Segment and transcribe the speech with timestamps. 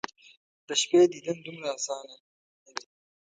[0.67, 2.15] د شپې دیدن دومره اسانه
[2.63, 2.85] ،نه وي